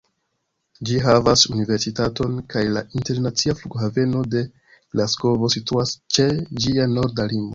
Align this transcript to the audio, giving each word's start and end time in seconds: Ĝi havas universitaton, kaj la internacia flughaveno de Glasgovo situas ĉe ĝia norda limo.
Ĝi 0.89 0.95
havas 1.07 1.43
universitaton, 1.55 2.39
kaj 2.53 2.63
la 2.77 2.83
internacia 3.01 3.55
flughaveno 3.61 4.23
de 4.35 4.43
Glasgovo 4.95 5.53
situas 5.59 5.93
ĉe 6.17 6.29
ĝia 6.65 6.91
norda 6.99 7.31
limo. 7.35 7.49